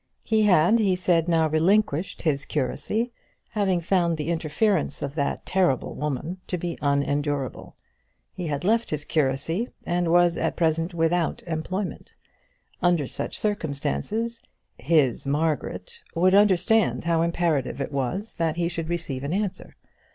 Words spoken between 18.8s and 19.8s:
receive an answer.